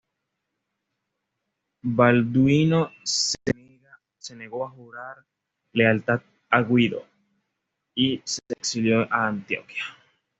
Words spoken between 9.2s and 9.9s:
Antioquía.